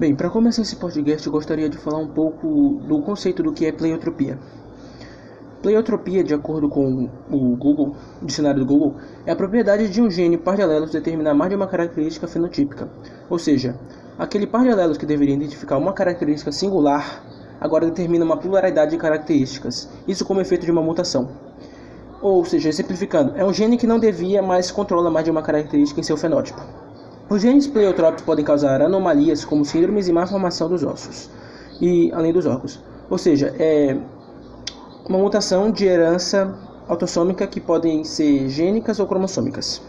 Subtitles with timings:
[0.00, 3.66] Bem, para começar esse podcast, eu gostaria de falar um pouco do conceito do que
[3.66, 4.38] é pleiotropia.
[5.60, 8.94] Pleiotropia, de acordo com o Google, o dicionário do Google,
[9.26, 12.88] é a propriedade de um gene par de alelos determinar mais de uma característica fenotípica.
[13.28, 13.78] Ou seja,
[14.18, 17.22] aquele par de alelos que deveria identificar uma característica singular,
[17.60, 21.28] agora determina uma pluralidade de características, isso como efeito de uma mutação.
[22.22, 26.00] Ou seja, simplificando, é um gene que não devia, mas controla mais de uma característica
[26.00, 26.79] em seu fenótipo.
[27.30, 31.30] Os genes pleiotrópicos podem causar anomalias como síndromes e má formação dos ossos,
[31.80, 32.80] e além dos órgãos.
[33.08, 33.96] Ou seja, é
[35.08, 36.52] uma mutação de herança
[36.88, 39.80] autossômica que podem ser gênicas ou cromossômicas.